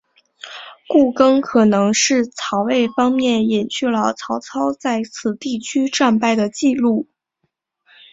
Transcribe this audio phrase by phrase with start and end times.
[0.87, 7.07] 故更可能是曹魏方面隐去了曹操在此地区战败的记录。